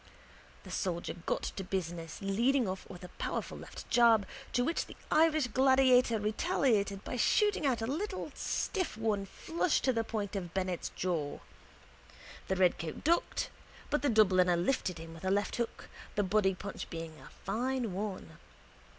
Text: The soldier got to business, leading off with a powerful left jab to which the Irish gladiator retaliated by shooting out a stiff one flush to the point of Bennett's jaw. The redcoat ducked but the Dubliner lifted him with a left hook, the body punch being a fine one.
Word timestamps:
The 0.63 0.71
soldier 0.71 1.13
got 1.27 1.43
to 1.43 1.63
business, 1.63 2.17
leading 2.23 2.67
off 2.67 2.89
with 2.89 3.03
a 3.03 3.09
powerful 3.19 3.55
left 3.55 3.87
jab 3.91 4.25
to 4.51 4.63
which 4.65 4.87
the 4.87 4.95
Irish 5.11 5.45
gladiator 5.45 6.17
retaliated 6.19 7.03
by 7.03 7.17
shooting 7.17 7.67
out 7.67 7.83
a 7.83 8.31
stiff 8.33 8.97
one 8.97 9.27
flush 9.27 9.79
to 9.81 9.93
the 9.93 10.03
point 10.03 10.35
of 10.35 10.55
Bennett's 10.55 10.89
jaw. 10.95 11.37
The 12.47 12.55
redcoat 12.55 13.03
ducked 13.03 13.51
but 13.91 14.01
the 14.01 14.09
Dubliner 14.09 14.57
lifted 14.57 14.97
him 14.97 15.13
with 15.13 15.23
a 15.23 15.29
left 15.29 15.57
hook, 15.57 15.87
the 16.15 16.23
body 16.23 16.55
punch 16.55 16.89
being 16.89 17.19
a 17.19 17.29
fine 17.29 17.93
one. 17.93 18.39